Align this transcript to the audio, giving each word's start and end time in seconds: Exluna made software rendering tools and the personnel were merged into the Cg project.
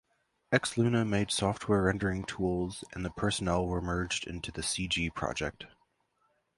Exluna 0.51 1.07
made 1.07 1.29
software 1.29 1.83
rendering 1.83 2.23
tools 2.25 2.83
and 2.93 3.05
the 3.05 3.11
personnel 3.11 3.67
were 3.67 3.79
merged 3.81 4.25
into 4.25 4.51
the 4.51 4.61
Cg 4.63 5.13
project. 5.13 5.67